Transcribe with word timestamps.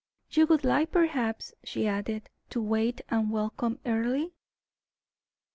"You 0.31 0.47
would 0.47 0.63
like, 0.63 0.89
perhaps," 0.89 1.53
she 1.63 1.87
added, 1.87 2.27
"to 2.49 2.59
wait 2.59 3.01
and 3.09 3.29
welcome 3.29 3.77
Earle?" 3.85 4.31